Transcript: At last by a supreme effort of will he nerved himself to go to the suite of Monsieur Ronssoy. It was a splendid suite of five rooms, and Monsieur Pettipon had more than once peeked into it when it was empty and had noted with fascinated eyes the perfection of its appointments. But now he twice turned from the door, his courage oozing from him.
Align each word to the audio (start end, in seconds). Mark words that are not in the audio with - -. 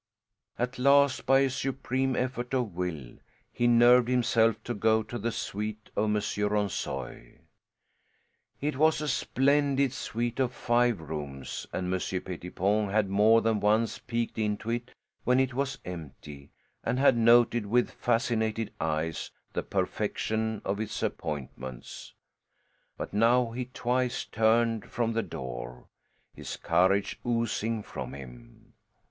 At 0.57 0.79
last 0.79 1.27
by 1.27 1.41
a 1.41 1.49
supreme 1.51 2.15
effort 2.15 2.55
of 2.55 2.73
will 2.73 3.19
he 3.53 3.67
nerved 3.67 4.07
himself 4.07 4.55
to 4.63 4.73
go 4.73 5.03
to 5.03 5.19
the 5.19 5.31
suite 5.31 5.91
of 5.95 6.09
Monsieur 6.09 6.49
Ronssoy. 6.49 7.41
It 8.59 8.77
was 8.77 8.99
a 8.99 9.07
splendid 9.07 9.93
suite 9.93 10.39
of 10.39 10.55
five 10.55 10.99
rooms, 11.01 11.67
and 11.71 11.87
Monsieur 11.91 12.19
Pettipon 12.19 12.89
had 12.89 13.09
more 13.11 13.41
than 13.43 13.59
once 13.59 13.99
peeked 13.99 14.39
into 14.39 14.71
it 14.71 14.89
when 15.23 15.39
it 15.39 15.53
was 15.53 15.77
empty 15.85 16.49
and 16.83 16.97
had 16.97 17.15
noted 17.15 17.67
with 17.67 17.91
fascinated 17.91 18.73
eyes 18.81 19.29
the 19.53 19.61
perfection 19.61 20.63
of 20.65 20.79
its 20.79 21.03
appointments. 21.03 22.15
But 22.97 23.13
now 23.13 23.51
he 23.51 23.65
twice 23.65 24.25
turned 24.25 24.89
from 24.89 25.13
the 25.13 25.21
door, 25.21 25.89
his 26.33 26.57
courage 26.57 27.19
oozing 27.23 27.83
from 27.83 28.15
him. 28.15 28.73